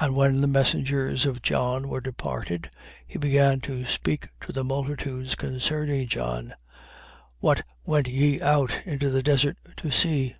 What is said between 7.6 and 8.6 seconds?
went ye